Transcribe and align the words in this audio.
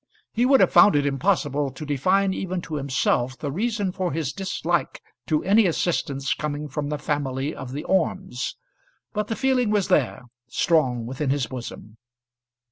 He 0.31 0.47
would 0.47 0.61
have 0.61 0.73
found 0.73 0.95
it 0.95 1.05
impossible 1.05 1.69
to 1.69 1.85
define 1.85 2.33
even 2.33 2.59
to 2.61 2.73
himself 2.73 3.37
the 3.37 3.51
reason 3.51 3.91
for 3.91 4.11
his 4.11 4.33
dislike 4.33 4.99
to 5.27 5.43
any 5.43 5.67
assistance 5.67 6.33
coming 6.33 6.67
from 6.67 6.89
the 6.89 6.97
family 6.97 7.53
of 7.53 7.71
the 7.71 7.83
Ormes; 7.83 8.57
but 9.13 9.27
the 9.27 9.35
feeling 9.35 9.69
was 9.69 9.89
there, 9.89 10.23
strong 10.47 11.05
within 11.05 11.29
his 11.29 11.45
bosom. 11.45 11.97